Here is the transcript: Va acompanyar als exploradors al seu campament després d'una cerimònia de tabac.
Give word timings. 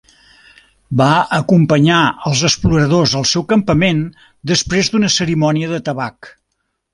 Va 1.01 1.09
acompanyar 1.37 1.99
als 2.29 2.41
exploradors 2.49 3.13
al 3.19 3.27
seu 3.33 3.45
campament 3.53 4.01
després 4.53 4.91
d'una 4.95 5.13
cerimònia 5.19 5.71
de 5.77 5.83
tabac. 5.93 6.33